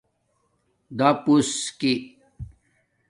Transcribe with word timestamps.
دپُݸس 0.97 1.51
کی 1.79 1.93